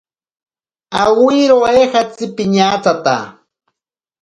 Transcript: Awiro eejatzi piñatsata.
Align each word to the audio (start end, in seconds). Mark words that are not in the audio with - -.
Awiro 1.01 1.59
eejatzi 1.73 2.25
piñatsata. 2.35 3.15